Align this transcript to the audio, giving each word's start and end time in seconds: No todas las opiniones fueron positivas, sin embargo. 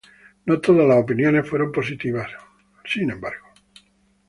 No 0.47 0.59
todas 0.59 0.87
las 0.87 0.97
opiniones 0.97 1.47
fueron 1.47 1.71
positivas, 1.71 2.27
sin 2.83 3.11
embargo. 3.11 3.45